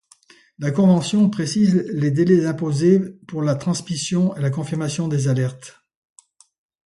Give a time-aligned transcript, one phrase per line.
[0.57, 5.77] La convention précise les délais imposés pour la transmission et la confirmation des alertes.